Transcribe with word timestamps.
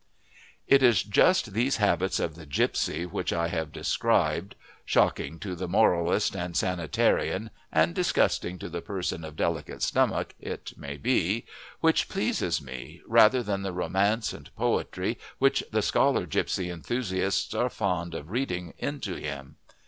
It 0.67 0.81
is 0.81 1.03
just 1.03 1.53
these 1.53 1.77
habits 1.77 2.19
of 2.19 2.33
the 2.33 2.47
gipsy 2.47 3.05
which 3.05 3.31
I 3.31 3.49
have 3.49 3.71
described, 3.71 4.55
shocking 4.83 5.37
to 5.41 5.53
the 5.55 5.67
moralist 5.67 6.35
and 6.35 6.57
sanitarian 6.57 7.51
and 7.71 7.93
disgusting 7.93 8.57
to 8.57 8.67
the 8.67 8.81
person 8.81 9.23
of 9.23 9.35
delicate 9.35 9.83
stomach, 9.83 10.33
it 10.39 10.75
may 10.75 10.97
be, 10.97 11.45
which 11.81 12.09
please 12.09 12.59
me, 12.63 13.03
rather 13.05 13.43
than 13.43 13.61
the 13.61 13.73
romance 13.73 14.33
and 14.33 14.49
poetry 14.55 15.19
which 15.37 15.63
the 15.71 15.83
scholar 15.83 16.25
gipsy 16.25 16.71
enthusiasts 16.71 17.53
are 17.53 17.69
fond 17.69 18.15
of 18.15 18.31
reading 18.31 18.73
into 18.79 19.13
him. 19.17 19.57